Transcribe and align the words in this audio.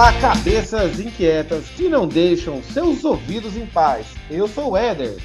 Olá, 0.00 0.14
cabeças 0.14 0.98
inquietas 0.98 1.66
que 1.76 1.86
não 1.86 2.08
deixam 2.08 2.62
seus 2.62 3.04
ouvidos 3.04 3.54
em 3.54 3.66
paz. 3.66 4.06
Eu 4.30 4.48
sou 4.48 4.70
o 4.70 4.76
Éder. 4.76 5.18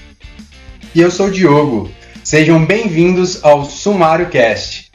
E 0.93 0.99
eu 0.99 1.09
sou 1.09 1.27
o 1.27 1.31
Diogo. 1.31 1.89
Sejam 2.25 2.65
bem-vindos 2.65 3.41
ao 3.41 3.63
Sumário 3.63 4.29
Cast. 4.29 4.91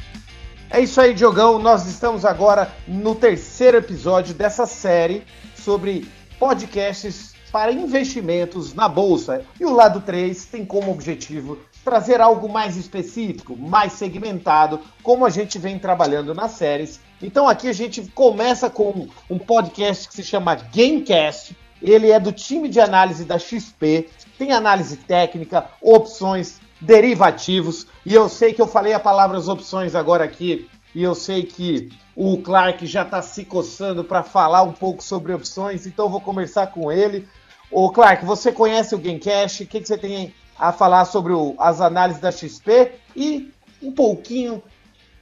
É 0.69 0.81
isso 0.81 1.01
aí, 1.01 1.15
Diogão. 1.15 1.59
Nós 1.59 1.87
estamos 1.87 2.27
agora 2.27 2.71
no 2.87 3.15
terceiro 3.15 3.79
episódio 3.79 4.35
dessa 4.35 4.67
série 4.67 5.23
sobre 5.55 6.07
podcasts 6.39 7.30
para 7.51 7.73
investimentos 7.73 8.75
na 8.75 8.89
bolsa. 8.89 9.45
E 9.59 9.65
o 9.65 9.73
lado 9.73 10.01
3 10.01 10.45
tem 10.47 10.65
como 10.65 10.91
objetivo 10.91 11.59
trazer 11.85 12.21
algo 12.21 12.49
mais 12.49 12.77
específico, 12.77 13.57
mais 13.57 13.95
segmentado, 13.95 14.81
como 15.03 15.25
a 15.25 15.31
gente 15.31 15.59
vem 15.59 15.79
trabalhando 15.79 16.35
nas 16.35 16.53
séries. 16.53 17.01
Então 17.23 17.49
aqui 17.49 17.69
a 17.69 17.73
gente 17.73 18.03
começa 18.15 18.69
com 18.69 19.09
um 19.29 19.39
podcast 19.39 20.09
que 20.09 20.15
se 20.15 20.23
chama 20.23 20.55
Gamecast. 20.55 21.57
Ele 21.83 22.11
é 22.11 22.21
do 22.21 22.33
time 22.33 22.69
de 22.69 22.79
análise 22.79 23.25
da 23.25 23.39
XP, 23.39 24.09
tem 24.39 24.53
análise 24.53 24.99
técnica, 24.99 25.67
opções, 25.81 26.61
derivativos, 26.79 27.87
e 28.05 28.15
eu 28.15 28.29
sei 28.29 28.53
que 28.53 28.61
eu 28.61 28.67
falei 28.67 28.93
a 28.93 29.01
palavra 29.01 29.39
as 29.39 29.49
opções 29.49 29.95
agora 29.95 30.25
aqui, 30.25 30.69
e 30.95 31.03
eu 31.03 31.15
sei 31.15 31.43
que 31.45 31.91
o 32.15 32.37
Clark 32.39 32.87
já 32.87 33.03
está 33.03 33.23
se 33.23 33.45
coçando 33.45 34.05
para 34.05 34.23
falar 34.23 34.63
um 34.63 34.73
pouco 34.73 35.03
sobre 35.03 35.33
opções, 35.33 35.87
então 35.87 36.09
vou 36.09 36.21
conversar 36.21 36.67
com 36.69 36.91
ele. 36.91 37.27
Ô 37.71 37.91
Clark, 37.91 38.25
você 38.25 38.51
conhece 38.51 38.95
o 38.95 38.99
Gamecast? 38.99 39.63
O 39.63 39.67
que, 39.67 39.81
que 39.81 39.87
você 39.87 39.97
tem 39.97 40.35
a 40.59 40.73
falar 40.73 41.05
sobre 41.07 41.33
o, 41.33 41.55
as 41.59 41.81
análises 41.81 42.21
da 42.21 42.31
XP 42.31 42.93
e 43.17 43.51
um 43.83 43.93
pouquinho 43.93 44.63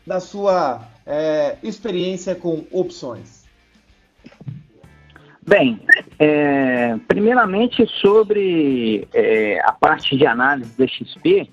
da 0.04 0.18
sua 0.18 0.80
é, 1.06 1.56
experiência 1.62 2.34
com 2.34 2.64
opções. 2.72 3.46
Bem, 5.46 5.80
é, 6.18 6.96
primeiramente 7.06 7.86
sobre 8.00 9.06
é, 9.14 9.60
a 9.64 9.72
parte 9.72 10.16
de 10.16 10.26
análise 10.26 10.76
da 10.76 10.86
XP, 10.86 11.48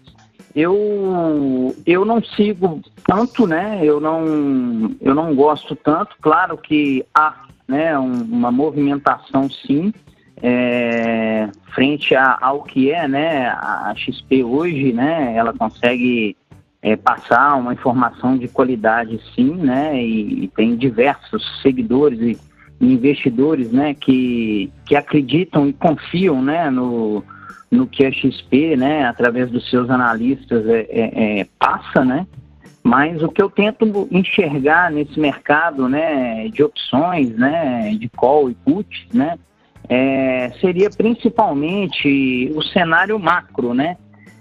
eu, 0.53 1.75
eu 1.85 2.03
não 2.03 2.23
sigo 2.23 2.81
tanto, 3.05 3.45
né? 3.45 3.79
Eu 3.83 3.99
não, 3.99 4.95
eu 4.99 5.13
não 5.13 5.35
gosto 5.35 5.75
tanto. 5.75 6.15
Claro 6.21 6.57
que 6.57 7.05
há 7.13 7.45
né, 7.67 7.97
um, 7.97 8.23
uma 8.23 8.51
movimentação 8.51 9.49
sim, 9.49 9.93
é, 10.41 11.49
frente 11.73 12.15
a, 12.15 12.37
ao 12.41 12.63
que 12.63 12.91
é 12.91 13.07
né, 13.07 13.47
a 13.47 13.93
XP 13.95 14.43
hoje, 14.43 14.93
né, 14.93 15.35
ela 15.35 15.53
consegue 15.53 16.35
é, 16.81 16.95
passar 16.95 17.55
uma 17.55 17.73
informação 17.73 18.37
de 18.37 18.47
qualidade 18.47 19.19
sim, 19.33 19.55
né, 19.55 20.01
e, 20.01 20.43
e 20.43 20.47
tem 20.49 20.75
diversos 20.75 21.61
seguidores 21.61 22.19
e, 22.19 22.37
investidores 22.79 23.71
né, 23.71 23.93
que, 23.93 24.71
que 24.85 24.95
acreditam 24.95 25.67
e 25.67 25.73
confiam 25.73 26.41
né, 26.41 26.69
no, 26.69 27.23
no 27.71 27.87
que 27.87 28.05
a 28.05 28.11
XP, 28.11 28.75
né, 28.75 29.05
através 29.05 29.49
dos 29.49 29.69
seus 29.69 29.89
analistas, 29.89 30.67
é, 30.67 30.87
é, 30.89 31.39
é, 31.39 31.47
passa, 31.57 32.03
né, 32.03 32.27
mas 32.83 33.23
o 33.23 33.29
que 33.29 33.41
eu 33.41 33.49
tento 33.49 34.07
enxergar 34.11 34.91
nesse 34.91 35.19
mercado 35.19 35.89
né, 35.89 36.47
de 36.49 36.63
opções, 36.63 37.29
né, 37.35 37.95
de 37.97 38.09
call 38.09 38.49
e 38.49 38.53
put, 38.53 39.07
né, 39.13 39.39
é, 39.89 40.51
seria 40.59 40.89
principalmente 40.89 42.51
o 42.55 42.61
cenário 42.61 43.19
macro, 43.19 43.73
né? 43.73 43.97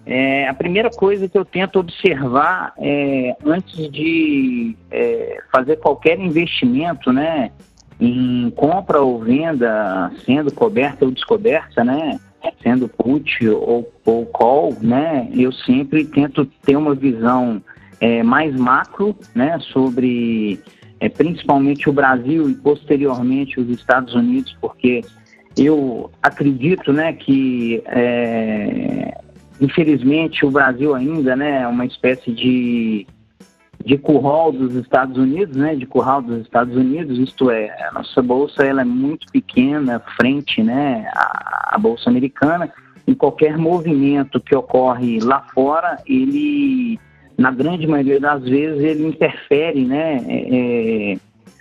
É, 0.07 0.47
a 0.49 0.55
primeira 0.55 0.91
coisa 0.91 1.29
que 1.29 1.37
eu 1.37 1.45
tento 1.45 1.79
observar 1.79 2.75
é, 2.79 3.35
antes 3.45 3.91
de 3.91 4.77
é, 4.91 5.39
fazer 5.51 5.77
qualquer 5.77 6.19
investimento, 6.19 7.11
né, 7.11 7.51
em 7.99 8.51
compra 8.51 9.01
ou 9.01 9.19
venda, 9.21 10.13
sendo 10.27 10.53
coberta 10.53 11.07
ou 11.07 11.11
descoberta, 11.11 11.83
né, 11.83 12.21
sendo 12.63 12.87
put 12.87 13.49
ou, 13.49 13.91
ou 14.05 14.27
call, 14.27 14.77
né, 14.83 15.27
eu 15.33 15.51
sempre 15.51 16.05
tento 16.05 16.45
ter 16.45 16.77
uma 16.77 16.95
visão 16.95 17.63
é, 17.99 18.23
mais 18.23 18.55
macro, 18.55 19.17
né, 19.35 19.59
sobre 19.73 20.61
é, 21.01 21.09
principalmente 21.09 21.89
o 21.89 21.93
Brasil 21.95 22.51
e 22.51 22.55
posteriormente 22.55 23.59
os 23.59 23.71
Estados 23.71 24.15
Unidos, 24.15 24.55
porque 24.61 25.03
eu 25.57 26.11
acredito 26.23 26.93
né, 26.93 27.13
que, 27.13 27.83
é, 27.87 29.17
infelizmente, 29.61 30.45
o 30.45 30.51
Brasil 30.51 30.95
ainda 30.95 31.37
né, 31.37 31.63
é 31.63 31.69
uma 31.69 31.87
espécie 31.87 32.33
de, 32.33 33.07
de 33.85 33.97
curral 33.97 34.51
dos 34.51 34.75
Estados 34.75 35.17
Unidos, 35.17 35.57
né, 35.57 35.77
de 35.77 35.87
curral 35.87 36.23
dos 36.23 36.41
Estados 36.41 36.77
Unidos, 36.77 37.19
isto 37.19 37.51
é, 37.51 37.71
a 37.89 37.93
nossa 37.93 38.21
bolsa 38.21 38.65
ela 38.65 38.81
é 38.81 38.85
muito 38.85 39.31
pequena 39.31 40.01
frente 40.17 40.63
né, 40.63 41.09
à, 41.15 41.75
à 41.77 41.79
bolsa 41.79 42.11
americana, 42.11 42.73
e 43.07 43.15
qualquer 43.15 43.57
movimento 43.57 44.41
que 44.41 44.57
ocorre 44.57 45.21
lá 45.21 45.47
fora, 45.55 45.99
ele, 46.07 46.99
na 47.39 47.51
grande 47.51 47.87
maioria 47.87 48.19
das 48.19 48.43
vezes, 48.43 48.83
ele 48.83 49.07
interfere 49.07 49.85
né, 49.85 50.25
é, 50.27 51.13
é 51.13 51.19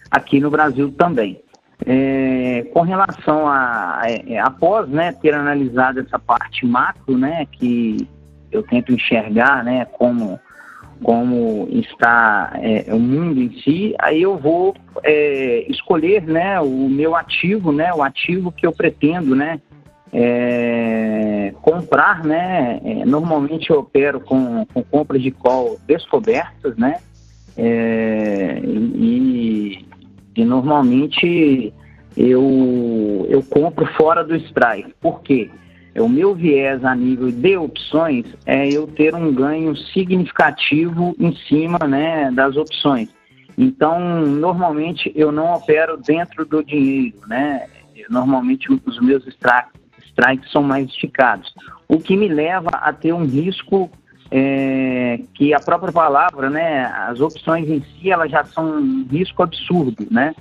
aqui 0.09 0.39
no 0.39 0.49
Brasil 0.49 0.91
também. 0.91 1.43
É, 1.85 2.65
com 2.73 2.81
relação 2.81 3.47
a, 3.47 4.03
é, 4.05 4.39
após 4.39 4.87
né, 4.87 5.11
ter 5.11 5.33
analisado 5.33 5.99
essa 5.99 6.17
parte 6.17 6.65
macro, 6.65 7.17
né, 7.17 7.45
que 7.51 8.07
eu 8.51 8.63
tento 8.63 8.93
enxergar 8.93 9.63
né, 9.63 9.85
como, 9.85 10.39
como 11.03 11.67
está 11.71 12.53
é, 12.61 12.93
o 12.93 12.99
mundo 12.99 13.41
em 13.41 13.51
si, 13.59 13.93
aí 13.99 14.21
eu 14.21 14.37
vou 14.37 14.73
é, 15.03 15.69
escolher 15.69 16.23
né, 16.23 16.61
o 16.61 16.87
meu 16.87 17.15
ativo, 17.15 17.73
né, 17.73 17.93
o 17.93 18.01
ativo 18.01 18.51
que 18.51 18.65
eu 18.65 18.71
pretendo 18.71 19.35
né, 19.35 19.59
é, 20.13 21.53
comprar. 21.61 22.23
Né, 22.23 22.79
normalmente 23.05 23.71
eu 23.71 23.79
opero 23.79 24.21
com, 24.21 24.65
com 24.73 24.83
compras 24.83 25.21
de 25.21 25.31
call 25.31 25.77
descobertas, 25.85 26.77
né, 26.77 26.99
e 27.57 29.85
e 30.35 30.43
normalmente 30.43 31.73
eu, 32.17 33.25
eu 33.29 33.43
compro 33.43 33.85
fora 33.93 34.23
do 34.23 34.35
strike. 34.35 34.93
Por 35.01 35.21
quê? 35.21 35.49
O 35.95 36.09
meu 36.09 36.33
viés 36.33 36.83
a 36.83 36.95
nível 36.95 37.31
de 37.31 37.55
opções 37.55 38.25
é 38.45 38.67
eu 38.67 38.87
ter 38.87 39.13
um 39.13 39.31
ganho 39.31 39.75
significativo 39.75 41.15
em 41.19 41.35
cima 41.47 41.77
né, 41.87 42.31
das 42.31 42.55
opções. 42.55 43.09
Então, 43.55 44.21
normalmente 44.21 45.11
eu 45.15 45.31
não 45.31 45.53
opero 45.53 45.97
dentro 45.97 46.43
do 46.45 46.63
dinheiro, 46.63 47.19
né? 47.27 47.67
Normalmente 48.09 48.67
os 48.71 48.99
meus 48.99 49.25
strikes 49.27 50.51
são 50.51 50.63
mais 50.63 50.87
esticados, 50.87 51.53
o 51.87 51.99
que 51.99 52.17
me 52.17 52.27
leva 52.27 52.69
a 52.71 52.91
ter 52.91 53.13
um 53.13 53.25
risco 53.25 53.89
é, 54.35 55.19
que 55.35 55.53
a 55.53 55.59
própria 55.59 55.93
palavra, 55.93 56.49
né, 56.49 56.85
as 56.85 57.21
opções 57.21 57.69
em 57.69 57.81
si, 57.81 58.09
elas 58.09 58.31
já 58.31 58.43
são 58.43 58.79
um 58.79 59.07
risco 59.07 59.43
absurdo, 59.43 60.07
né? 60.09 60.33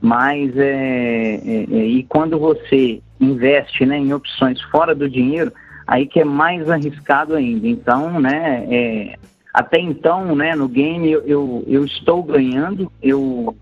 Mas, 0.00 0.56
é, 0.56 1.34
é, 1.34 1.66
é, 1.68 1.84
e 1.84 2.04
quando 2.04 2.38
você 2.38 3.02
investe 3.20 3.84
né, 3.84 3.98
em 3.98 4.14
opções 4.14 4.62
fora 4.62 4.94
do 4.94 5.10
dinheiro, 5.10 5.52
aí 5.84 6.06
que 6.06 6.20
é 6.20 6.24
mais 6.24 6.70
arriscado 6.70 7.34
ainda. 7.34 7.66
Então, 7.66 8.20
né, 8.20 8.66
é, 8.70 9.18
até 9.52 9.80
então, 9.80 10.36
né, 10.36 10.54
no 10.54 10.68
game 10.68 11.10
eu, 11.10 11.22
eu, 11.26 11.64
eu, 11.66 11.84
estou 11.84 12.22
ganhando, 12.22 12.90
eu, 13.02 13.56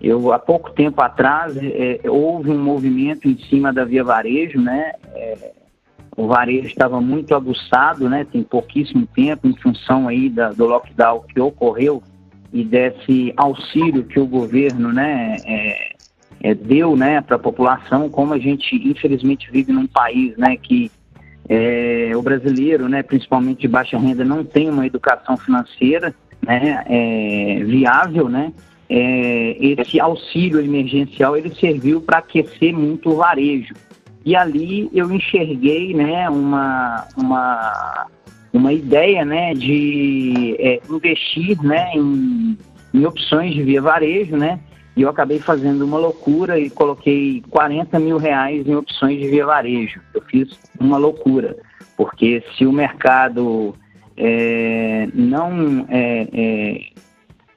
eu 0.00 0.32
há 0.32 0.40
pouco 0.40 0.72
tempo 0.72 1.00
atrás 1.00 1.56
é, 1.56 2.00
houve 2.10 2.50
um 2.50 2.58
movimento 2.58 3.28
em 3.28 3.38
cima 3.48 3.72
da 3.72 3.84
Via 3.84 4.02
Varejo, 4.02 4.60
né, 4.60 4.92
é, 5.14 5.52
o 6.16 6.26
varejo 6.26 6.66
estava 6.66 7.00
muito 7.00 7.34
aguçado, 7.34 8.08
né? 8.08 8.26
Tem 8.30 8.42
pouquíssimo 8.42 9.06
tempo 9.14 9.46
em 9.46 9.56
função 9.56 10.08
aí 10.08 10.28
da, 10.28 10.50
do 10.50 10.66
lockdown 10.66 11.22
que 11.32 11.40
ocorreu 11.40 12.02
e 12.52 12.64
desse 12.64 13.32
auxílio 13.36 14.04
que 14.04 14.18
o 14.18 14.26
governo, 14.26 14.92
né, 14.92 15.36
é, 15.46 15.92
é, 16.42 16.54
deu, 16.54 16.96
né, 16.96 17.20
para 17.20 17.36
a 17.36 17.38
população. 17.38 18.08
Como 18.08 18.34
a 18.34 18.38
gente 18.38 18.74
infelizmente 18.76 19.50
vive 19.50 19.72
num 19.72 19.86
país, 19.86 20.36
né, 20.36 20.56
que 20.56 20.90
é, 21.48 22.10
o 22.14 22.22
brasileiro, 22.22 22.88
né, 22.88 23.02
principalmente 23.02 23.60
de 23.60 23.68
baixa 23.68 23.98
renda, 23.98 24.24
não 24.24 24.44
tem 24.44 24.68
uma 24.68 24.86
educação 24.86 25.36
financeira, 25.36 26.14
né, 26.44 26.84
é, 26.86 27.62
viável, 27.64 28.28
né. 28.28 28.52
É, 28.92 29.56
esse 29.60 30.00
auxílio 30.00 30.60
emergencial 30.60 31.36
ele 31.36 31.54
serviu 31.54 32.00
para 32.00 32.18
aquecer 32.18 32.76
muito 32.76 33.10
o 33.10 33.16
varejo 33.16 33.72
e 34.24 34.36
ali 34.36 34.90
eu 34.92 35.10
enxerguei 35.10 35.94
né, 35.94 36.28
uma, 36.28 37.06
uma, 37.16 38.06
uma 38.52 38.72
ideia 38.72 39.24
né, 39.24 39.54
de 39.54 40.56
é, 40.58 40.80
investir 40.88 41.60
né, 41.62 41.92
em, 41.94 42.58
em 42.92 43.06
opções 43.06 43.54
de 43.54 43.62
via 43.62 43.80
varejo, 43.80 44.36
né? 44.36 44.60
E 44.96 45.02
eu 45.02 45.08
acabei 45.08 45.38
fazendo 45.38 45.82
uma 45.84 45.96
loucura 45.96 46.58
e 46.58 46.68
coloquei 46.68 47.42
40 47.48 47.98
mil 47.98 48.18
reais 48.18 48.66
em 48.66 48.74
opções 48.74 49.18
de 49.18 49.28
via 49.28 49.46
varejo. 49.46 50.00
Eu 50.12 50.20
fiz 50.22 50.58
uma 50.78 50.98
loucura, 50.98 51.56
porque 51.96 52.42
se 52.56 52.66
o 52.66 52.72
mercado 52.72 53.74
é, 54.16 55.08
não 55.14 55.86
é, 55.88 56.28
é, 56.32 56.80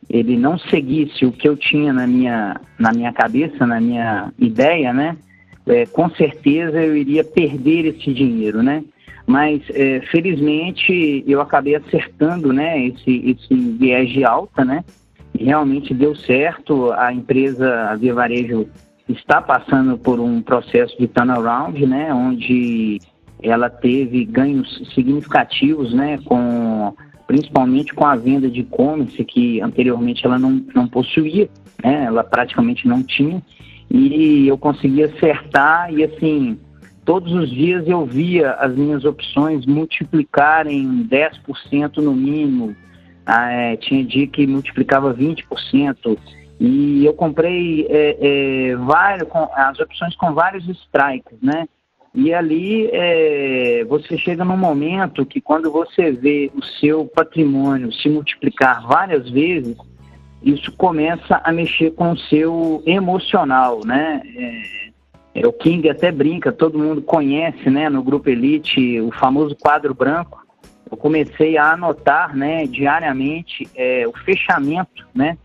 ele 0.10 0.38
não 0.38 0.58
seguisse 0.58 1.26
o 1.26 1.32
que 1.32 1.50
eu 1.50 1.58
tinha 1.58 1.92
na 1.92 2.06
minha, 2.06 2.62
na 2.78 2.94
minha 2.94 3.12
cabeça, 3.12 3.66
na 3.66 3.82
minha 3.82 4.32
ideia, 4.38 4.94
né? 4.94 5.18
É, 5.66 5.86
com 5.86 6.10
certeza 6.10 6.82
eu 6.82 6.96
iria 6.96 7.24
perder 7.24 7.86
esse 7.86 8.14
dinheiro, 8.14 8.62
né? 8.62 8.84
Mas 9.26 9.62
é, 9.70 10.02
felizmente 10.12 11.24
eu 11.26 11.40
acabei 11.40 11.76
acertando, 11.76 12.52
né? 12.52 12.88
Esse, 12.88 13.30
esse 13.30 13.56
viés 13.78 14.10
de 14.10 14.26
alta, 14.26 14.66
né? 14.66 14.84
E 15.38 15.46
realmente 15.46 15.94
deu 15.94 16.16
certo. 16.16 16.92
A 16.92 17.14
empresa 17.14 17.90
a 17.90 17.96
Via 17.96 18.14
Varejo 18.14 18.68
está 19.08 19.42
passando 19.42 19.98
por 19.98 20.20
um 20.20 20.42
processo 20.42 20.98
de 20.98 21.08
turnaround, 21.08 21.86
né? 21.86 22.14
Onde 22.14 23.00
ela 23.42 23.70
teve 23.70 24.26
ganhos 24.26 24.92
significativos, 24.94 25.94
né? 25.94 26.20
Com 26.26 26.94
principalmente 27.26 27.94
com 27.94 28.06
a 28.06 28.16
venda 28.16 28.50
de 28.50 28.60
e-commerce, 28.60 29.24
que 29.24 29.62
anteriormente 29.62 30.26
ela 30.26 30.38
não, 30.38 30.64
não 30.76 30.88
possuía, 30.88 31.50
né? 31.84 32.04
ela 32.06 32.24
praticamente 32.24 32.88
não 32.88 33.02
tinha, 33.02 33.42
e 33.94 34.48
eu 34.48 34.58
conseguia 34.58 35.06
acertar 35.06 35.94
e 35.94 36.04
assim, 36.04 36.60
todos 37.06 37.32
os 37.32 37.50
dias 37.52 37.88
eu 37.88 38.04
via 38.06 38.54
as 38.54 38.76
minhas 38.76 39.06
opções 39.06 39.68
multiplicarem 39.68 41.08
10% 41.08 41.98
no 41.98 42.14
mínimo, 42.14 42.76
ah, 43.24 43.52
é, 43.52 43.78
tinha 43.78 44.04
dia 44.04 44.26
que 44.26 44.48
multiplicava 44.48 45.14
20%, 45.14 46.18
e 46.60 47.06
eu 47.06 47.14
comprei 47.14 47.86
é, 47.88 48.18
é, 48.20 48.76
vários, 48.78 49.30
as 49.56 49.80
opções 49.80 50.16
com 50.16 50.34
vários 50.34 50.68
strikes, 50.68 51.38
né? 51.42 51.68
E 52.16 52.34
ali 52.34 52.90
é, 52.92 53.84
você 53.86 54.18
chega 54.18 54.46
num 54.46 54.58
momento 54.58 55.26
que 55.26 55.42
quando 55.42 55.72
você 55.72 56.12
vê 56.12 56.52
o 56.56 56.64
seu 56.80 57.06
patrimônio 57.06 57.92
se 57.92 58.08
multiplicar 58.08 58.86
várias 58.88 59.30
vezes, 59.30 59.76
isso 60.44 60.72
começa 60.74 61.42
a 61.44 61.52
mexer 61.52 61.92
com 61.92 62.12
o 62.12 62.18
seu 62.18 62.84
emocional, 62.86 63.82
né? 63.86 64.22
É, 64.36 65.42
é, 65.42 65.48
o 65.48 65.54
King 65.54 65.90
até 65.90 66.12
brinca, 66.12 66.52
todo 66.52 66.78
mundo 66.78 67.02
conhece, 67.02 67.70
né, 67.70 67.90
no 67.90 68.04
Grupo 68.04 68.30
Elite, 68.30 69.00
o 69.02 69.12
famoso 69.12 69.56
quadro 69.56 69.94
branco. 69.94 70.44
Eu 70.90 70.98
comecei 70.98 71.58
a 71.58 71.72
anotar, 71.72 72.36
né, 72.36 72.68
diariamente 72.68 73.68
é, 73.76 74.06
o 74.08 74.14
fechamento, 74.14 75.08
né, 75.16 75.38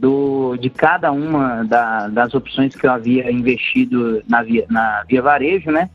do, 0.00 0.56
de 0.56 0.70
cada 0.70 1.12
uma 1.12 1.62
da, 1.64 2.08
das 2.08 2.32
opções 2.32 2.74
que 2.74 2.86
eu 2.86 2.92
havia 2.92 3.30
investido 3.30 4.22
na 4.26 4.42
via, 4.42 4.64
na 4.70 5.04
via 5.06 5.20
varejo, 5.20 5.70
né? 5.70 5.90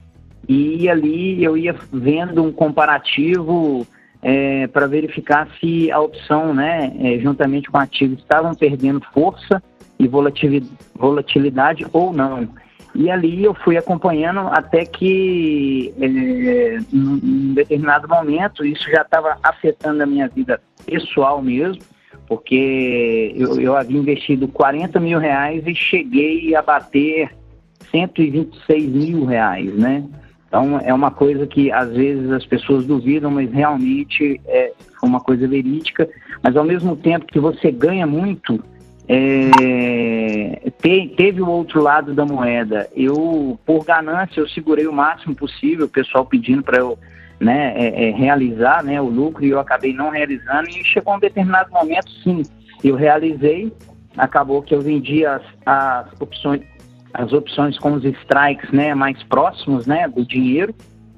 e 0.49 0.89
ali 0.89 1.43
eu 1.43 1.55
ia 1.55 1.75
vendo 1.93 2.43
um 2.43 2.51
comparativo 2.51 3.85
é, 4.21 4.67
para 4.67 4.87
verificar 4.87 5.47
se 5.59 5.91
a 5.91 5.99
opção, 5.99 6.53
né, 6.53 6.91
é, 6.99 7.19
juntamente 7.19 7.69
com 7.69 7.77
o 7.77 7.81
ativo, 7.81 8.15
estavam 8.15 8.53
perdendo 8.53 9.01
força 9.13 9.61
e 9.97 10.07
volatilidade 10.07 11.85
ou 11.91 12.13
não. 12.13 12.47
E 12.95 13.09
ali 13.09 13.43
eu 13.43 13.53
fui 13.53 13.77
acompanhando 13.77 14.39
até 14.39 14.83
que, 14.83 15.93
é, 15.99 16.77
em 16.91 17.53
determinado 17.53 18.07
momento, 18.07 18.65
isso 18.65 18.89
já 18.89 19.01
estava 19.01 19.37
afetando 19.43 20.01
a 20.01 20.05
minha 20.05 20.27
vida 20.27 20.59
pessoal 20.85 21.41
mesmo, 21.41 21.81
porque 22.27 23.33
eu, 23.35 23.59
eu 23.59 23.75
havia 23.75 23.97
investido 23.97 24.47
40 24.47 24.99
mil 24.99 25.19
reais 25.19 25.63
e 25.65 25.75
cheguei 25.75 26.55
a 26.55 26.61
bater 26.61 27.31
126 27.91 28.89
mil 28.89 29.25
reais, 29.25 29.73
né? 29.75 30.03
Então, 30.49 30.79
é 30.83 30.91
uma 30.91 31.11
coisa 31.11 31.45
que 31.45 31.71
às 31.71 31.93
vezes 31.93 32.29
as 32.31 32.43
pessoas 32.43 32.83
duvidam, 32.83 33.29
mas 33.29 33.51
realmente 33.51 34.41
é 34.47 34.73
uma 35.01 35.21
coisa 35.21 35.47
verídica. 35.47 36.09
Mas 36.43 36.57
ao 36.57 36.63
mesmo 36.63 36.95
tempo 36.95 37.27
que 37.27 37.39
você 37.39 37.71
ganha 37.71 38.07
muito, 38.07 38.59
é, 39.07 40.71
te, 40.81 41.13
teve 41.15 41.41
o 41.41 41.47
outro 41.47 41.81
lado 41.81 42.15
da 42.15 42.25
moeda. 42.25 42.87
Eu, 42.95 43.59
por 43.63 43.85
ganância, 43.85 44.39
eu 44.39 44.49
segurei 44.49 44.87
o 44.87 44.93
máximo 44.93 45.35
possível, 45.35 45.85
o 45.85 45.89
pessoal 45.89 46.25
pedindo 46.25 46.63
para 46.63 46.79
eu 46.79 46.97
né, 47.39 47.73
é, 47.75 48.09
é, 48.09 48.11
realizar 48.11 48.83
né, 48.83 48.99
o 48.99 49.07
lucro 49.07 49.45
e 49.45 49.49
eu 49.49 49.59
acabei 49.59 49.93
não 49.93 50.09
realizando. 50.09 50.67
E 50.69 50.83
chegou 50.83 51.15
um 51.15 51.19
determinado 51.19 51.71
momento, 51.71 52.09
sim, 52.23 52.41
eu 52.83 52.95
realizei. 52.95 53.71
Acabou 54.17 54.63
que 54.63 54.73
eu 54.73 54.81
vendi 54.81 55.25
as, 55.25 55.43
as 55.63 56.07
opções, 56.19 56.61
as 57.13 57.33
opções 57.33 57.77
com 57.77 57.93
os 57.93 58.03
strikes 58.03 58.71
né, 58.71 58.93
mais 58.93 59.21
próximos 59.23 59.85
né, 59.85 60.07
do 60.07 60.25
dinheiro. 60.25 60.73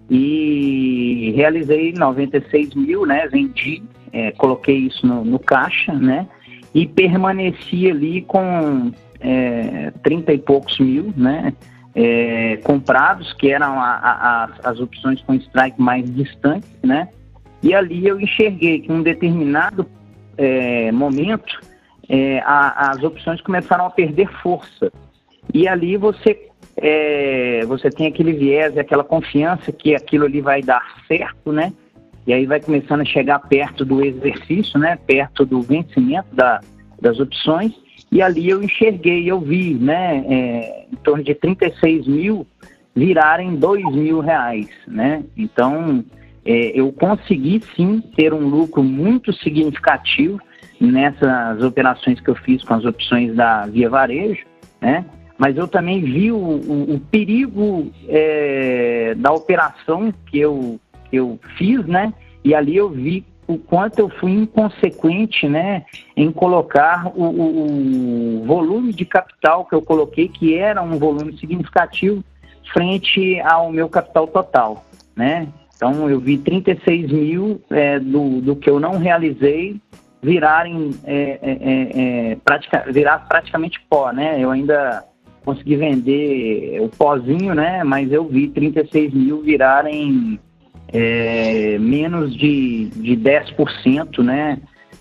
E 0.10 1.32
realizei 1.38 1.94
96 1.94 2.76
mil, 2.76 3.06
né, 3.06 3.28
vendi, 3.28 3.82
é, 4.12 4.32
coloquei 4.32 4.78
isso 4.78 5.08
no, 5.08 5.24
no, 5.24 5.40
caixa, 5.40 5.94
né, 5.94 6.28
e 6.76 6.86
permaneci 6.86 7.90
ali 7.90 8.22
com 8.24 8.92
é, 9.22 9.92
30 10.04 10.34
e 10.34 10.38
poucos 10.38 10.78
mil, 10.80 11.14
né, 11.16 11.54
é, 11.96 12.58
comprados, 12.58 13.32
que 13.32 13.50
eram 13.52 13.80
a, 13.80 14.50
a, 14.64 14.70
as 14.70 14.82
opções 14.82 15.22
com 15.22 15.34
strike 15.34 15.82
mais 15.82 16.14
distantes, 16.14 16.70
né, 16.84 17.08
e 17.64 17.74
ali 17.74 18.06
eu 18.06 18.20
enxerguei 18.20 18.80
que 18.82 18.92
em 18.92 18.96
um 18.96 19.04
determinado 19.04 19.88
é, 20.38 20.92
momento 20.92 21.62
é, 22.10 22.40
a, 22.40 22.92
as 22.92 23.02
opções 23.02 23.40
começaram 23.40 23.86
a 23.86 23.90
perder 23.90 24.28
força, 24.42 24.92
e 25.54 25.68
ali 25.68 25.98
você 25.98 26.50
é, 26.78 27.64
você 27.66 27.90
tem 27.90 28.08
aquele 28.08 28.34
viés, 28.34 28.78
aquela 28.78 29.04
confiança 29.04 29.72
que 29.72 29.96
aquilo 29.96 30.26
ali 30.26 30.42
vai 30.42 30.62
dar 30.62 30.82
certo, 31.08 31.52
né? 31.52 31.74
E 32.26 32.34
aí 32.34 32.46
vai 32.46 32.60
começando 32.60 33.02
a 33.02 33.06
chegar 33.06 33.40
perto 33.40 33.84
do 33.84 34.04
exercício, 34.04 34.80
né? 34.80 34.98
Perto 35.08 35.46
do 35.46 35.62
vencimento 35.62 36.34
da, 36.34 36.60
das 37.00 37.20
opções. 37.20 37.74
E 38.12 38.22
ali 38.22 38.50
eu 38.50 38.64
enxerguei, 38.64 39.30
eu 39.30 39.40
vi, 39.40 39.74
né? 39.74 40.24
É, 40.28 40.86
em 40.92 40.96
torno 40.98 41.24
de 41.24 41.34
36 41.34 42.08
mil 42.08 42.48
virarem 42.96 43.56
2 43.56 43.96
mil 43.96 44.20
reais, 44.20 44.68
né? 44.88 45.24
Então, 45.36 46.04
é, 46.46 46.80
eu 46.80 46.92
consegui 46.92 47.62
sim 47.76 48.02
ter 48.16 48.34
um 48.34 48.48
lucro 48.48 48.84
muito 48.84 49.32
significativo 49.34 50.40
nessas 50.80 51.62
operações 51.64 52.20
que 52.20 52.30
eu 52.30 52.36
fiz 52.36 52.64
com 52.64 52.74
as 52.74 52.86
opções 52.86 53.36
da 53.36 53.66
Via 53.68 53.90
Varejo, 53.90 54.44
né? 54.82 55.06
Mas 55.42 55.58
eu 55.58 55.68
também 55.68 56.00
vi 56.00 56.32
o, 56.32 56.38
o, 56.38 56.94
o 56.94 57.00
perigo 57.00 57.92
é, 58.08 59.16
da 59.18 59.34
operação 59.34 60.14
que 60.28 60.38
eu, 60.38 60.80
que 61.10 61.16
eu 61.16 61.40
fiz, 61.58 61.84
né? 61.88 62.14
E 62.44 62.54
ali 62.54 62.78
eu 62.78 62.88
vi 62.88 63.26
o 63.48 63.58
quanto 63.58 63.98
eu 63.98 64.08
fui 64.08 64.34
inconsequente, 64.34 65.50
né, 65.50 65.84
em 66.16 66.32
colocar 66.32 67.08
o, 67.08 67.24
o, 67.24 68.42
o 68.44 68.46
volume 68.46 68.94
de 68.94 69.04
capital 69.04 69.66
que 69.66 69.74
eu 69.74 69.82
coloquei, 69.82 70.28
que 70.28 70.56
era 70.56 70.80
um 70.80 71.00
volume 71.00 71.36
significativo, 71.40 72.24
frente 72.72 73.40
ao 73.40 73.72
meu 73.72 73.90
capital 73.90 74.28
total, 74.28 74.86
né? 75.16 75.48
Então 75.76 76.08
eu 76.08 76.20
vi 76.20 76.38
36 76.38 77.12
mil 77.12 77.60
é, 77.72 78.00
do, 78.00 78.42
do 78.42 78.56
que 78.56 78.70
eu 78.70 78.80
não 78.80 79.00
realizei 79.00 79.82
virarem 80.22 80.92
é, 81.04 81.40
é, 81.42 81.52
é, 81.52 82.38
é 82.38 82.92
virar 82.92 83.28
praticamente 83.28 83.82
pó, 83.90 84.12
né? 84.12 84.40
Eu 84.40 84.52
ainda 84.52 85.04
consegui 85.44 85.76
vender 85.76 86.80
o 86.82 86.90
pozinho, 86.90 87.54
né? 87.54 87.84
Mas 87.84 88.12
eu 88.12 88.26
vi 88.26 88.48
36 88.48 89.14
mil 89.14 89.42
virarem 89.42 90.40
é, 90.94 91.78
menos 91.80 92.36
de, 92.36 92.86
de 92.90 93.18
10%, 93.18 94.24
né? 94.24 94.60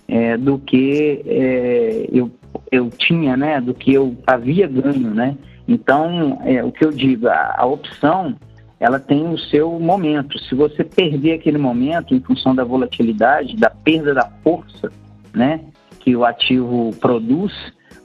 É, 0.08 0.36
do 0.36 0.58
que 0.58 1.22
é, 1.24 2.08
eu, 2.12 2.30
eu 2.70 2.90
tinha, 2.90 3.36
né? 3.36 3.60
Do 3.60 3.74
que 3.74 3.92
eu 3.92 4.16
havia 4.26 4.66
ganho, 4.66 5.14
né? 5.14 5.36
Então, 5.68 6.40
é, 6.44 6.64
o 6.64 6.72
que 6.72 6.84
eu 6.84 6.90
digo, 6.90 7.28
a, 7.28 7.54
a 7.58 7.66
opção, 7.66 8.34
ela 8.80 8.98
tem 8.98 9.28
o 9.28 9.38
seu 9.38 9.78
momento. 9.78 10.38
Se 10.38 10.54
você 10.54 10.82
perder 10.82 11.34
aquele 11.34 11.58
momento 11.58 12.14
em 12.14 12.20
função 12.20 12.54
da 12.54 12.64
volatilidade, 12.64 13.56
da 13.56 13.70
perda 13.70 14.14
da 14.14 14.28
força, 14.42 14.90
né? 15.34 15.60
Que 16.00 16.16
o 16.16 16.24
ativo 16.24 16.90
produz, 17.00 17.52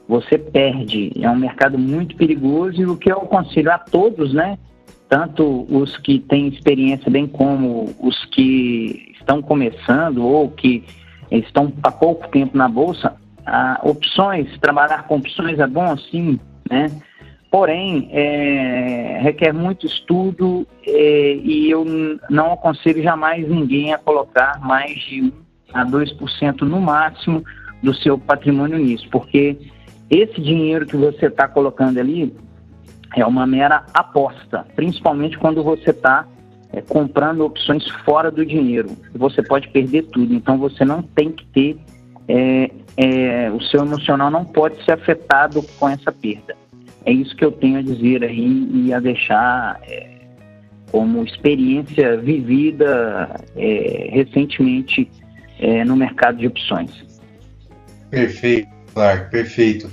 você 0.08 0.38
perde. 0.38 1.10
É 1.20 1.28
um 1.30 1.36
mercado 1.36 1.78
muito 1.78 2.16
perigoso 2.16 2.80
e 2.80 2.86
o 2.86 2.96
que 2.96 3.10
eu 3.10 3.18
aconselho 3.18 3.72
a 3.72 3.78
todos, 3.78 4.32
né? 4.32 4.58
Tanto 5.08 5.66
os 5.70 5.96
que 5.98 6.18
têm 6.18 6.48
experiência, 6.48 7.10
bem 7.10 7.26
como 7.26 7.94
os 8.00 8.24
que 8.26 9.12
estão 9.18 9.42
começando 9.42 10.24
ou 10.24 10.50
que 10.50 10.84
estão 11.30 11.72
há 11.82 11.90
pouco 11.90 12.28
tempo 12.28 12.56
na 12.56 12.68
bolsa, 12.68 13.16
opções, 13.82 14.48
trabalhar 14.58 15.04
com 15.04 15.16
opções 15.16 15.58
é 15.58 15.66
bom 15.66 15.96
sim, 15.96 16.38
né? 16.68 16.90
Porém, 17.50 18.08
é, 18.12 19.20
requer 19.22 19.52
muito 19.52 19.86
estudo 19.86 20.66
é, 20.84 21.36
e 21.36 21.70
eu 21.70 21.84
não 22.28 22.52
aconselho 22.52 23.02
jamais 23.02 23.48
ninguém 23.48 23.94
a 23.94 23.98
colocar 23.98 24.60
mais 24.60 24.98
de 25.04 25.22
1 25.22 25.32
a 25.72 25.84
2% 25.86 26.62
no 26.62 26.80
máximo 26.80 27.44
do 27.82 27.94
seu 27.94 28.18
patrimônio 28.18 28.78
nisso, 28.78 29.08
porque 29.10 29.56
esse 30.10 30.40
dinheiro 30.40 30.86
que 30.86 30.96
você 30.96 31.26
está 31.26 31.48
colocando 31.48 31.98
ali 31.98 32.34
é 33.14 33.24
uma 33.24 33.46
mera 33.46 33.84
aposta, 33.94 34.66
principalmente 34.74 35.38
quando 35.38 35.62
você 35.62 35.90
está 35.90 36.26
é, 36.72 36.80
comprando 36.80 37.40
opções 37.40 37.88
fora 38.04 38.30
do 38.30 38.44
dinheiro. 38.44 38.90
Você 39.14 39.42
pode 39.42 39.68
perder 39.68 40.02
tudo, 40.04 40.34
então 40.34 40.58
você 40.58 40.84
não 40.84 41.02
tem 41.02 41.30
que 41.32 41.46
ter 41.46 41.78
é, 42.28 42.70
é, 42.96 43.50
o 43.50 43.60
seu 43.60 43.80
emocional 43.80 44.30
não 44.30 44.44
pode 44.44 44.82
ser 44.84 44.92
afetado 44.92 45.62
com 45.78 45.88
essa 45.88 46.10
perda. 46.10 46.56
É 47.04 47.12
isso 47.12 47.36
que 47.36 47.44
eu 47.44 47.52
tenho 47.52 47.78
a 47.78 47.82
dizer 47.82 48.24
aí 48.24 48.68
e 48.72 48.92
a 48.92 48.98
deixar 48.98 49.80
é, 49.84 50.16
como 50.90 51.22
experiência 51.22 52.16
vivida 52.16 53.40
é, 53.56 54.08
recentemente 54.12 55.08
é, 55.60 55.84
no 55.84 55.94
mercado 55.94 56.38
de 56.38 56.48
opções. 56.48 56.90
Perfeito, 58.10 58.68
Clark, 58.96 59.30
perfeito. 59.30 59.90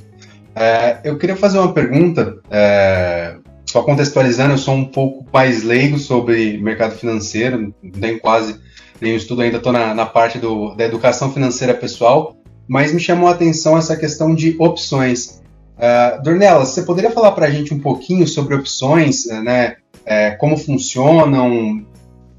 É, 0.56 1.00
eu 1.04 1.18
queria 1.18 1.36
fazer 1.36 1.60
uma 1.60 1.74
pergunta, 1.74 2.38
é, 2.50 3.36
só 3.66 3.84
contextualizando, 3.84 4.54
eu 4.54 4.58
sou 4.58 4.76
um 4.76 4.86
pouco 4.86 5.26
mais 5.34 5.62
leigo 5.62 6.00
sobre 6.00 6.58
mercado 6.58 6.96
financeiro, 6.96 7.76
tenho 8.00 8.18
quase 8.22 8.56
nenhum 9.02 9.18
estudo 9.18 9.42
ainda, 9.42 9.58
estou 9.58 9.74
na, 9.74 9.94
na, 9.94 10.06
parte 10.06 10.40
do, 10.40 10.74
da 10.76 10.86
educação 10.86 11.34
financeira 11.34 11.74
pessoal, 11.74 12.38
mas 12.66 12.94
me 12.94 13.00
chamou 13.00 13.28
a 13.28 13.34
atenção 13.34 13.78
essa 13.78 13.98
questão 13.98 14.34
de 14.34 14.56
opções. 14.58 15.42
Uh, 15.76 16.24
Dornelas, 16.24 16.70
você 16.70 16.84
poderia 16.84 17.12
falar 17.12 17.34
para 17.34 17.48
a 17.48 17.50
gente 17.50 17.74
um 17.74 17.80
pouquinho 17.80 18.26
sobre 18.26 18.56
opções, 18.56 19.26
né? 19.26 19.76
É, 20.06 20.32
como 20.32 20.56
funcionam, 20.56 21.86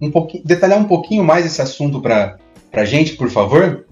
um 0.00 0.10
pouquinho, 0.10 0.42
detalhar 0.46 0.78
um 0.78 0.84
pouquinho 0.84 1.24
mais 1.24 1.44
esse 1.44 1.60
assunto 1.60 2.00
para 2.00 2.38
a 2.72 2.84
gente, 2.86 3.16
por 3.16 3.28
favor? 3.28 3.84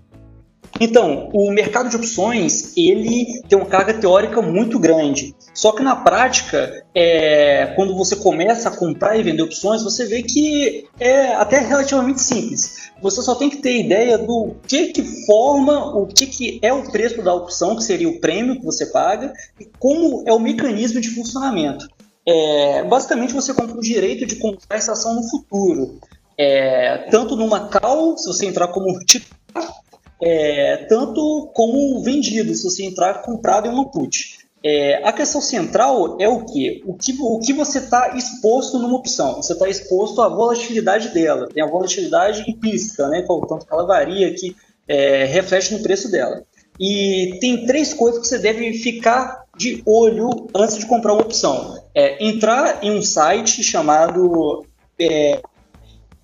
Então, 0.81 1.29
o 1.33 1.50
mercado 1.50 1.88
de 1.88 1.97
opções 1.97 2.76
ele 2.76 3.43
tem 3.49 3.59
uma 3.59 3.69
carga 3.69 3.95
teórica 3.95 4.41
muito 4.41 4.79
grande. 4.79 5.35
Só 5.55 5.73
que 5.73 5.83
na 5.83 5.95
prática, 5.95 6.85
é, 6.95 7.73
quando 7.76 7.95
você 7.95 8.17
começa 8.17 8.69
a 8.69 8.76
comprar 8.76 9.17
e 9.17 9.23
vender 9.23 9.43
opções, 9.43 9.83
você 9.83 10.07
vê 10.07 10.23
que 10.23 10.87
é 10.99 11.35
até 11.35 11.59
relativamente 11.59 12.21
simples. 12.21 12.91
Você 13.02 13.21
só 13.23 13.35
tem 13.35 13.50
que 13.50 13.59
ter 13.59 13.81
ideia 13.81 14.17
do 14.17 14.55
que 14.67 14.88
que 14.88 15.02
forma, 15.26 15.97
o 15.97 16.07
que, 16.07 16.26
que 16.26 16.59
é 16.62 16.73
o 16.73 16.91
preço 16.91 17.23
da 17.23 17.35
opção, 17.35 17.76
que 17.76 17.85
seria 17.85 18.09
o 18.09 18.21
prêmio 18.21 18.59
que 18.59 18.64
você 18.64 18.87
paga, 18.87 19.33
e 19.61 19.69
como 19.79 20.25
é 20.26 20.33
o 20.33 20.41
mecanismo 20.41 21.00
de 21.00 21.11
funcionamento. 21.11 21.87
É, 22.26 22.85
basicamente, 22.85 23.35
você 23.35 23.52
compra 23.52 23.76
o 23.76 23.81
direito 23.81 24.25
de 24.25 24.37
comprar 24.37 24.76
essa 24.76 24.93
ação 24.93 25.14
no 25.14 25.29
futuro. 25.29 26.00
É, 26.38 27.09
tanto 27.11 27.37
numa 27.37 27.69
call, 27.69 28.17
se 28.17 28.26
você 28.26 28.47
entrar 28.47 28.69
como 28.69 28.99
titular, 29.00 29.81
é, 30.23 30.76
tanto 30.88 31.50
como 31.52 32.00
vendido, 32.00 32.55
se 32.55 32.62
você 32.62 32.85
entrar 32.85 33.23
comprado 33.23 33.67
em 33.67 33.71
uma 33.71 33.91
put. 33.91 34.38
É, 34.64 35.02
a 35.05 35.12
questão 35.12 35.41
central 35.41 36.17
é 36.21 36.29
o 36.29 36.45
que? 36.45 36.81
O 36.87 36.95
que, 36.95 37.17
o 37.21 37.41
que 37.41 37.52
você 37.52 37.79
está 37.79 38.17
exposto 38.17 38.79
numa 38.79 38.97
opção? 38.97 39.43
Você 39.43 39.52
está 39.52 39.69
exposto 39.69 40.23
à 40.23 40.29
volatilidade 40.29 41.09
dela. 41.09 41.49
Tem 41.52 41.61
a 41.61 41.67
volatilidade 41.67 42.49
implícita, 42.49 43.09
né? 43.09 43.23
Tanto 43.23 43.67
que 43.67 43.75
ela 43.75 43.85
varia, 43.85 44.33
que 44.33 44.55
é, 44.87 45.25
reflete 45.25 45.75
no 45.75 45.83
preço 45.83 46.09
dela. 46.09 46.45
E 46.79 47.38
tem 47.41 47.67
três 47.67 47.93
coisas 47.93 48.21
que 48.21 48.29
você 48.29 48.38
deve 48.38 48.73
ficar 48.75 49.43
de 49.57 49.83
olho 49.85 50.49
antes 50.55 50.79
de 50.79 50.87
comprar 50.87 51.14
uma 51.14 51.23
opção. 51.23 51.83
É, 51.93 52.25
entrar 52.25 52.85
em 52.85 52.93
um 52.93 53.02
site 53.02 53.64
chamado 53.64 54.64
é, 54.97 55.43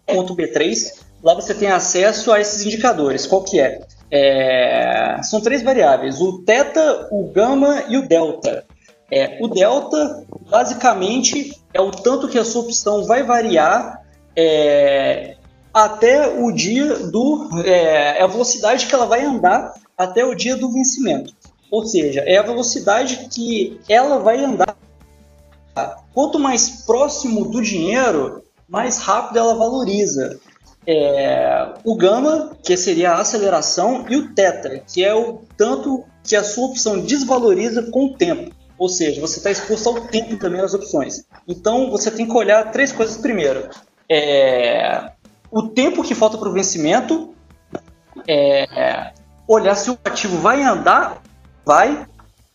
.b3, 0.07 1.08
Lá 1.23 1.35
você 1.35 1.55
tem 1.55 1.69
acesso 1.69 2.33
a 2.33 2.41
esses 2.41 2.65
indicadores. 2.65 3.27
Qual 3.27 3.43
que 3.43 3.61
é? 3.61 3.81
é 4.11 5.21
são 5.23 5.41
três 5.41 5.63
variáveis: 5.63 6.21
o 6.21 6.43
θ, 6.45 7.09
o 7.11 7.29
gama 7.33 7.85
e 7.89 7.97
o 7.97 8.07
delta. 8.07 8.65
É, 9.11 9.39
o 9.41 9.49
delta, 9.49 10.25
basicamente, 10.51 11.59
é 11.73 11.81
o 11.81 11.91
tanto 11.91 12.29
que 12.29 12.39
a 12.39 12.45
sua 12.45 12.63
opção 12.63 13.05
vai 13.05 13.23
variar 13.23 14.03
é, 14.37 15.37
até 15.73 16.29
o 16.29 16.53
dia 16.53 16.95
do. 16.95 17.49
É, 17.65 18.19
é, 18.19 18.23
a 18.23 18.27
velocidade 18.27 18.87
que 18.87 18.95
ela 18.95 19.07
vai 19.07 19.25
andar 19.25 19.75
até 19.97 20.25
o 20.25 20.35
dia 20.35 20.57
do 20.57 20.73
vencimento. 20.73 21.35
Ou 21.71 21.85
seja, 21.85 22.21
é 22.21 22.37
a 22.37 22.43
velocidade 22.43 23.29
que 23.31 23.81
ela 23.89 24.19
vai 24.19 24.43
andar. 24.43 24.77
Quanto 26.15 26.39
mais 26.39 26.85
próximo 26.87 27.51
do 27.51 27.63
dinheiro, 27.63 28.43
mais 28.69 28.99
rápido 28.99 29.39
ela 29.39 29.55
valoriza 29.55 30.39
é, 30.91 31.75
o 31.85 31.95
gama, 31.95 32.57
que 32.63 32.75
seria 32.75 33.11
a 33.11 33.21
aceleração, 33.21 34.07
e 34.09 34.17
o 34.17 34.35
teta, 34.35 34.79
que 34.79 35.05
é 35.05 35.15
o 35.15 35.43
tanto 35.55 36.03
que 36.25 36.35
a 36.35 36.43
sua 36.43 36.69
opção 36.69 36.99
desvaloriza 36.99 37.83
com 37.91 38.07
o 38.07 38.15
tempo. 38.15 38.51
Ou 38.79 38.89
seja, 38.89 39.21
você 39.21 39.37
está 39.37 39.51
exposto 39.51 39.87
ao 39.91 40.01
tempo 40.07 40.39
também 40.39 40.63
nas 40.63 40.73
opções. 40.73 41.27
Então 41.47 41.91
você 41.91 42.11
tem 42.11 42.27
que 42.27 42.33
olhar 42.33 42.73
três 42.73 42.91
coisas 42.91 43.19
primeiro. 43.19 43.69
É, 44.11 45.11
o 45.51 45.65
tempo 45.65 46.03
que 46.03 46.15
falta 46.15 46.39
para 46.39 46.49
o 46.49 46.55
vencimento, 46.55 47.35
é, 48.27 49.13
olhar 49.47 49.75
se 49.75 49.91
o 49.91 49.99
ativo 50.03 50.39
vai 50.39 50.63
andar, 50.63 51.23
vai, 51.67 52.07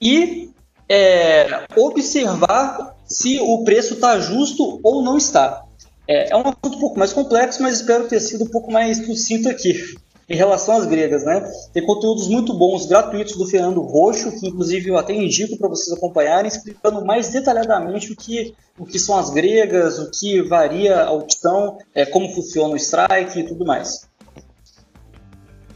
e 0.02 0.50
é, 0.90 1.66
observar 1.76 2.96
se 3.06 3.40
o 3.40 3.64
preço 3.64 3.94
está 3.94 4.18
justo 4.18 4.80
ou 4.82 5.04
não 5.04 5.18
está. 5.18 5.63
É, 6.08 6.32
é 6.32 6.36
um 6.36 6.42
assunto 6.42 6.78
um 6.78 6.80
pouco 6.80 7.00
mais 7.00 7.14
complexo, 7.14 7.62
mas 7.62 7.80
espero 7.80 8.08
ter 8.08 8.20
sido 8.20 8.44
um 8.44 8.50
pouco 8.50 8.72
mais 8.72 9.06
sucinto 9.06 9.50
aqui 9.50 9.96
em 10.30 10.36
relação 10.36 10.76
às 10.76 10.86
gregas, 10.86 11.24
né? 11.24 11.42
Tem 11.72 11.86
conteúdos 11.86 12.28
muito 12.28 12.54
bons, 12.54 12.86
gratuitos 12.86 13.36
do 13.36 13.46
Fernando 13.46 13.82
Roxo, 13.82 14.32
que 14.40 14.48
inclusive 14.48 14.90
eu 14.90 14.98
até 14.98 15.14
indico 15.14 15.58
para 15.58 15.70
vocês 15.70 15.96
acompanharem, 15.96 16.48
explicando 16.48 17.06
mais 17.06 17.30
detalhadamente 17.30 18.12
o 18.12 18.16
que, 18.16 18.54
o 18.78 18.86
que 18.86 19.00
são 19.00 19.18
as 19.18 19.30
gregas, 19.30 20.00
o 20.00 20.12
que 20.12 20.42
varia 20.42 21.04
a 21.04 21.12
opção, 21.12 21.78
é, 21.94 22.06
como 22.06 22.34
funciona 22.34 22.74
o 22.74 22.78
strike 22.78 23.40
e 23.40 23.44
tudo 23.44 23.66
mais. 23.66 24.08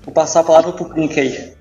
Vou 0.03 0.13
passar 0.13 0.41
a 0.41 0.43
palavra 0.43 0.72
para 0.72 0.84
o 0.84 0.89
Klink 0.89 1.19
aí. 1.19 1.53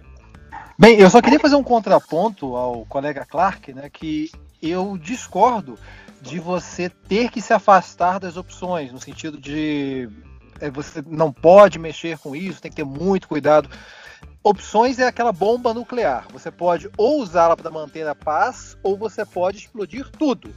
Bem, 0.78 1.00
eu 1.00 1.11
só 1.11 1.23
queria 1.23 1.40
fazer 1.40 1.56
um 1.56 1.64
contraponto 1.64 2.54
ao 2.54 2.85
colega 2.87 3.25
Clark, 3.25 3.73
né, 3.73 3.88
que 3.90 4.30
eu 4.62 4.96
discordo 4.99 5.78
de 6.23 6.38
você 6.38 6.88
ter 6.88 7.30
que 7.30 7.40
se 7.40 7.52
afastar 7.52 8.18
das 8.18 8.37
opções, 8.37 8.92
no 8.92 9.00
sentido 9.00 9.38
de 9.38 10.08
é, 10.61 10.70
você 10.70 11.02
não 11.06 11.32
pode 11.32 11.78
mexer 11.78 12.18
com 12.18 12.35
isso, 12.35 12.61
tem 12.61 12.70
que 12.70 12.76
ter 12.76 12.85
muito 12.85 13.28
cuidado. 13.28 13.68
Opções 14.42 14.99
é 14.99 15.06
aquela 15.06 15.32
bomba 15.32 15.75
nuclear. 15.75 16.26
Você 16.32 16.50
pode 16.50 16.88
ou 16.96 17.20
usá-la 17.20 17.56
para 17.56 17.70
manter 17.70 18.06
a 18.06 18.14
paz, 18.14 18.76
ou 18.82 18.96
você 18.96 19.25
pode 19.25 19.58
explodir 19.58 20.08
tudo. 20.11 20.54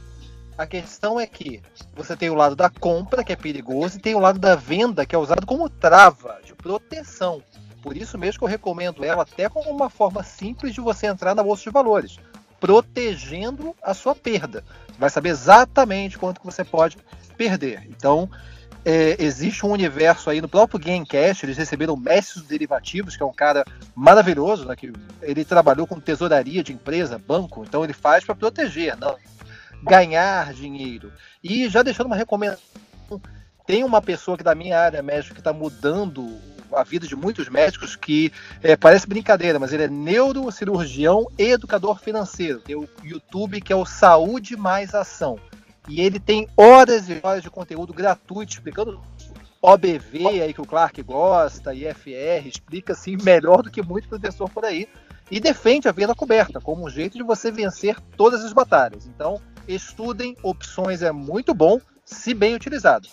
A 0.56 0.66
questão 0.66 1.18
é 1.18 1.26
que 1.26 1.62
você 1.94 2.16
tem 2.16 2.30
o 2.30 2.34
lado 2.34 2.54
da 2.54 2.68
compra, 2.68 3.24
que 3.24 3.32
é 3.32 3.36
perigoso, 3.36 3.96
e 3.98 4.00
tem 4.00 4.14
o 4.14 4.20
lado 4.20 4.38
da 4.38 4.54
venda, 4.54 5.06
que 5.06 5.14
é 5.14 5.18
usado 5.18 5.46
como 5.46 5.68
trava 5.68 6.38
de 6.44 6.54
proteção. 6.54 7.42
Por 7.82 7.96
isso 7.96 8.18
mesmo 8.18 8.38
que 8.38 8.44
eu 8.44 8.48
recomendo 8.48 9.04
ela 9.04 9.22
até 9.22 9.48
como 9.48 9.70
uma 9.70 9.88
forma 9.88 10.22
simples 10.22 10.74
de 10.74 10.80
você 10.80 11.06
entrar 11.06 11.34
na 11.34 11.42
bolsa 11.42 11.64
de 11.64 11.70
valores 11.70 12.18
protegendo 12.60 13.74
a 13.82 13.94
sua 13.94 14.14
perda. 14.14 14.62
Você 14.88 14.98
vai 14.98 15.10
saber 15.10 15.30
exatamente 15.30 16.18
quanto 16.18 16.40
que 16.40 16.46
você 16.46 16.62
pode 16.62 16.98
perder. 17.36 17.86
Então, 17.88 18.30
é, 18.84 19.16
existe 19.18 19.64
um 19.64 19.70
universo 19.70 20.30
aí 20.30 20.40
no 20.40 20.48
próprio 20.48 20.78
Gamecast, 20.78 21.44
eles 21.44 21.56
receberam 21.56 21.94
o 21.94 22.00
Mestre 22.00 22.40
dos 22.40 22.48
Derivativos, 22.48 23.16
que 23.16 23.22
é 23.22 23.26
um 23.26 23.32
cara 23.32 23.64
maravilhoso, 23.94 24.66
né, 24.66 24.76
que 24.76 24.92
ele 25.22 25.44
trabalhou 25.44 25.86
com 25.86 25.98
tesouraria 25.98 26.62
de 26.62 26.72
empresa, 26.72 27.18
banco, 27.18 27.64
então 27.66 27.82
ele 27.82 27.92
faz 27.92 28.24
para 28.24 28.34
proteger, 28.34 28.96
não 28.96 29.16
ganhar 29.82 30.52
dinheiro. 30.52 31.12
E 31.42 31.68
já 31.68 31.82
deixando 31.82 32.06
uma 32.06 32.16
recomendação, 32.16 32.60
tem 33.66 33.84
uma 33.84 34.02
pessoa 34.02 34.36
que 34.36 34.44
da 34.44 34.54
minha 34.54 34.78
área 34.78 35.02
médica 35.02 35.34
que 35.34 35.40
está 35.40 35.52
mudando 35.52 36.38
a 36.72 36.82
vida 36.82 37.06
de 37.06 37.16
muitos 37.16 37.48
médicos 37.48 37.96
que 37.96 38.32
é, 38.62 38.76
parece 38.76 39.06
brincadeira, 39.06 39.58
mas 39.58 39.72
ele 39.72 39.84
é 39.84 39.88
neurocirurgião 39.88 41.26
e 41.38 41.44
educador 41.50 42.00
financeiro. 42.00 42.60
Tem 42.60 42.76
o 42.76 42.88
YouTube 43.04 43.60
que 43.60 43.72
é 43.72 43.76
o 43.76 43.86
Saúde 43.86 44.56
Mais 44.56 44.94
Ação. 44.94 45.38
E 45.88 46.00
ele 46.00 46.20
tem 46.20 46.48
horas 46.56 47.08
e 47.08 47.18
horas 47.22 47.42
de 47.42 47.50
conteúdo 47.50 47.92
gratuito 47.92 48.52
explicando 48.52 49.00
OBV 49.62 50.42
aí 50.42 50.54
que 50.54 50.60
o 50.60 50.66
Clark 50.66 51.02
gosta, 51.02 51.74
IFR, 51.74 52.46
explica 52.46 52.92
assim 52.92 53.16
melhor 53.22 53.62
do 53.62 53.70
que 53.70 53.82
muito 53.82 54.08
professor 54.08 54.48
por 54.48 54.64
aí. 54.64 54.88
E 55.30 55.38
defende 55.38 55.88
a 55.88 55.92
venda 55.92 56.14
coberta 56.14 56.60
como 56.60 56.84
um 56.84 56.90
jeito 56.90 57.16
de 57.16 57.22
você 57.22 57.50
vencer 57.52 58.00
todas 58.16 58.44
as 58.44 58.52
batalhas. 58.52 59.06
Então, 59.06 59.40
estudem, 59.68 60.36
opções 60.42 61.02
é 61.02 61.12
muito 61.12 61.54
bom, 61.54 61.80
se 62.04 62.34
bem 62.34 62.54
utilizado. 62.54 63.08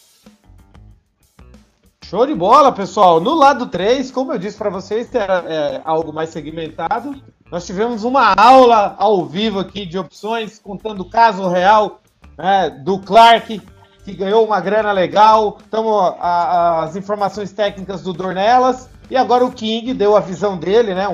Show 2.10 2.26
de 2.26 2.34
bola, 2.34 2.72
pessoal. 2.72 3.20
No 3.20 3.34
lado 3.34 3.66
3, 3.66 4.12
como 4.12 4.32
eu 4.32 4.38
disse 4.38 4.58
para 4.58 4.70
vocês, 4.70 5.14
é, 5.14 5.20
é, 5.20 5.82
algo 5.84 6.14
mais 6.14 6.30
segmentado. 6.30 7.22
Nós 7.52 7.66
tivemos 7.66 8.06
uma 8.06 8.34
aula 8.34 8.96
ao 8.98 9.26
vivo 9.26 9.60
aqui 9.60 9.86
de 9.86 9.98
opções, 9.98 10.58
contando 10.58 11.02
o 11.02 11.10
caso 11.10 11.50
real 11.50 12.00
né, 12.38 12.70
do 12.70 12.98
Clark, 13.00 13.62
que 14.06 14.14
ganhou 14.14 14.46
uma 14.46 14.62
grana 14.62 14.94
legal. 14.94 15.58
Então, 15.68 16.16
as 16.18 16.96
informações 16.96 17.52
técnicas 17.52 18.04
do 18.04 18.14
Dornelas. 18.14 18.90
E 19.10 19.18
agora 19.18 19.44
o 19.44 19.52
King 19.52 19.94
deu 19.94 20.16
a 20.16 20.22
visão 20.22 20.58
dele, 20.58 20.96
né? 20.96 21.10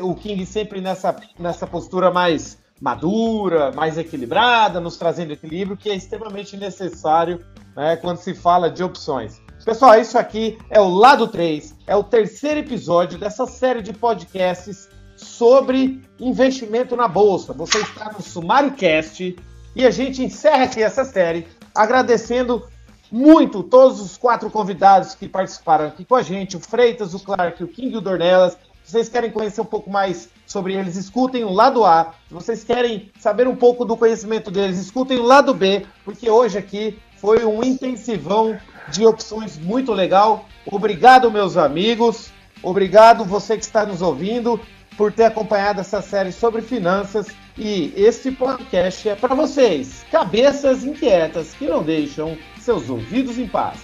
O 0.00 0.14
King 0.14 0.46
sempre 0.46 0.80
nessa, 0.80 1.16
nessa 1.36 1.66
postura 1.66 2.12
mais 2.12 2.58
madura, 2.80 3.72
mais 3.72 3.98
equilibrada, 3.98 4.78
nos 4.78 4.96
trazendo 4.96 5.32
equilíbrio, 5.32 5.76
que 5.76 5.90
é 5.90 5.96
extremamente 5.96 6.56
necessário 6.56 7.44
né, 7.74 7.96
quando 7.96 8.18
se 8.18 8.34
fala 8.34 8.70
de 8.70 8.84
opções. 8.84 9.47
Pessoal, 9.64 10.00
isso 10.00 10.16
aqui 10.16 10.56
é 10.70 10.80
o 10.80 10.88
Lado 10.88 11.28
3, 11.28 11.74
é 11.86 11.94
o 11.94 12.02
terceiro 12.02 12.60
episódio 12.60 13.18
dessa 13.18 13.44
série 13.44 13.82
de 13.82 13.92
podcasts 13.92 14.88
sobre 15.16 16.00
investimento 16.18 16.96
na 16.96 17.06
bolsa. 17.06 17.52
Você 17.52 17.78
está 17.78 18.12
no 18.12 18.22
Sumário 18.22 18.72
Cast 18.72 19.36
e 19.74 19.84
a 19.84 19.90
gente 19.90 20.22
encerra 20.22 20.64
aqui 20.64 20.82
essa 20.82 21.04
série 21.04 21.46
agradecendo 21.74 22.66
muito 23.10 23.62
todos 23.62 24.00
os 24.00 24.16
quatro 24.16 24.48
convidados 24.48 25.14
que 25.14 25.28
participaram 25.28 25.86
aqui 25.86 26.04
com 26.04 26.14
a 26.14 26.22
gente, 26.22 26.56
o 26.56 26.60
Freitas, 26.60 27.12
o 27.12 27.20
Clark, 27.20 27.62
o 27.62 27.68
King 27.68 27.94
e 27.94 27.98
o 27.98 28.00
Dornelas. 28.00 28.56
Se 28.84 28.92
vocês 28.92 29.08
querem 29.08 29.30
conhecer 29.30 29.60
um 29.60 29.66
pouco 29.66 29.90
mais 29.90 30.30
sobre 30.46 30.74
eles, 30.74 30.96
escutem 30.96 31.44
o 31.44 31.52
lado 31.52 31.84
A. 31.84 32.14
Se 32.26 32.32
vocês 32.32 32.64
querem 32.64 33.10
saber 33.18 33.46
um 33.46 33.56
pouco 33.56 33.84
do 33.84 33.96
conhecimento 33.96 34.50
deles, 34.50 34.78
escutem 34.78 35.18
o 35.18 35.24
lado 35.24 35.52
B, 35.52 35.84
porque 36.04 36.30
hoje 36.30 36.56
aqui 36.56 36.98
foi 37.20 37.44
um 37.44 37.62
intensivão 37.62 38.58
de 38.88 39.06
opções 39.06 39.58
muito 39.58 39.92
legal. 39.92 40.46
Obrigado, 40.66 41.30
meus 41.30 41.56
amigos. 41.56 42.30
Obrigado 42.62 43.24
você 43.24 43.56
que 43.56 43.64
está 43.64 43.84
nos 43.86 44.02
ouvindo 44.02 44.60
por 44.96 45.12
ter 45.12 45.24
acompanhado 45.24 45.80
essa 45.80 46.02
série 46.02 46.32
sobre 46.32 46.62
finanças. 46.62 47.28
E 47.56 47.92
este 47.96 48.30
podcast 48.30 49.08
é 49.08 49.14
para 49.14 49.34
vocês, 49.34 50.04
cabeças 50.10 50.84
inquietas 50.84 51.54
que 51.54 51.66
não 51.66 51.82
deixam 51.82 52.36
seus 52.60 52.88
ouvidos 52.88 53.38
em 53.38 53.46
paz. 53.46 53.78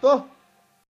Cortou? 0.00 0.35